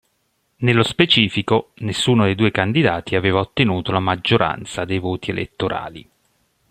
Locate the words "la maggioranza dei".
3.91-4.97